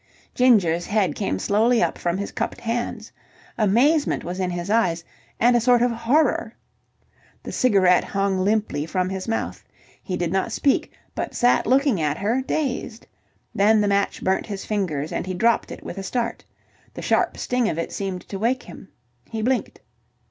[0.33, 3.11] Ginger's head came slowly up from his cupped hands.
[3.55, 5.03] Amazement was in his eyes,
[5.39, 6.55] and a sort of horror.
[7.43, 9.63] The cigarette hung limply from his mouth.
[10.01, 13.05] He did not speak, but sat looking at her, dazed.
[13.53, 16.43] Then the match burnt his fingers, and he dropped it with a start.
[16.95, 18.87] The sharp sting of it seemed to wake him.
[19.29, 19.81] He blinked.